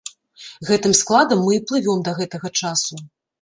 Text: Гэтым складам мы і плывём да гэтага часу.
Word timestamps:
Гэтым 0.69 0.95
складам 0.99 1.43
мы 1.49 1.53
і 1.59 1.61
плывём 1.73 2.01
да 2.09 2.15
гэтага 2.21 2.53
часу. 2.63 2.93